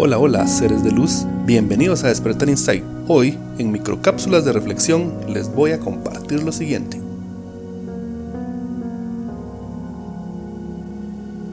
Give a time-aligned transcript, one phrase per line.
[0.00, 2.84] Hola, hola, seres de luz, bienvenidos a Despertar Insight.
[3.08, 7.00] Hoy, en microcápsulas de reflexión, les voy a compartir lo siguiente.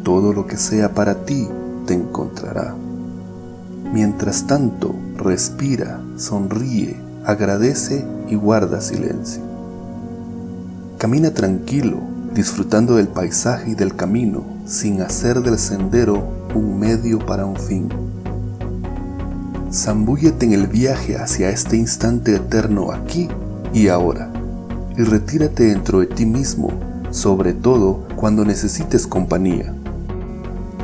[0.03, 1.47] Todo lo que sea para ti
[1.87, 2.75] te encontrará.
[3.91, 9.41] Mientras tanto, respira, sonríe, agradece y guarda silencio.
[10.99, 11.97] Camina tranquilo,
[12.35, 17.89] disfrutando del paisaje y del camino, sin hacer del sendero un medio para un fin.
[19.75, 23.27] Zambúllete en el viaje hacia este instante eterno aquí
[23.73, 24.31] y ahora,
[24.97, 26.71] y retírate dentro de ti mismo,
[27.11, 29.73] sobre todo cuando necesites compañía.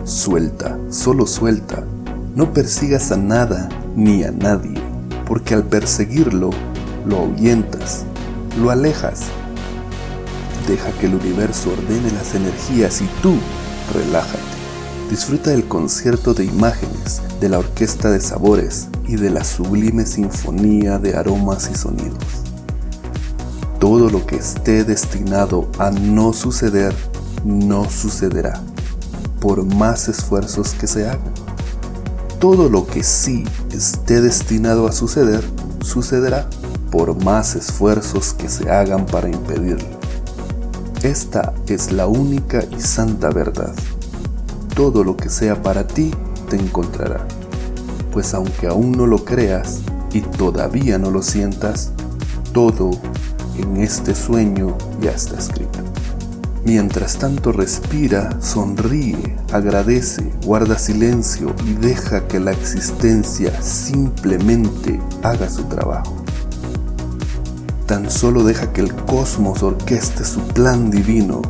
[0.04, 1.84] Suelta, solo suelta,
[2.36, 4.76] no persigas a nada ni a nadie,
[5.26, 6.50] porque al perseguirlo,
[7.06, 8.04] lo ahuyentas,
[8.62, 9.22] lo alejas
[10.68, 13.36] Deja que el universo ordene las energías y tú
[13.94, 14.61] relájate.
[15.12, 21.00] Disfruta del concierto de imágenes, de la orquesta de sabores y de la sublime sinfonía
[21.00, 22.24] de aromas y sonidos.
[23.78, 26.96] Todo lo que esté destinado a no suceder,
[27.44, 28.62] no sucederá,
[29.42, 31.34] por más esfuerzos que se hagan.
[32.40, 35.44] Todo lo que sí esté destinado a suceder,
[35.84, 36.50] sucederá,
[36.90, 39.90] por más esfuerzos que se hagan para impedirlo.
[41.04, 43.76] Esta es la única y santa verdad.
[44.76, 46.12] Todo lo que sea para ti
[46.50, 47.28] te encontrará.
[48.12, 49.82] Pues aunque aún no lo creas
[50.14, 51.92] y todavía no lo sientas,
[52.54, 52.92] todo
[53.58, 55.80] en este sueño ya está escrito.
[56.64, 65.64] Mientras tanto respira, sonríe, agradece, guarda silencio y deja que la existencia simplemente haga su
[65.64, 66.24] trabajo.
[67.88, 71.42] Tan solo deja que el cosmos orqueste su plan divino.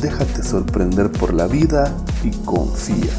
[0.00, 1.92] Déjate sorprender por la vida
[2.22, 3.10] y confía.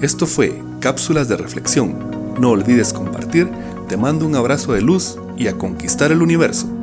[0.00, 2.34] Esto fue Cápsulas de Reflexión.
[2.38, 3.50] No olvides compartir,
[3.88, 6.73] te mando un abrazo de luz y a conquistar el universo.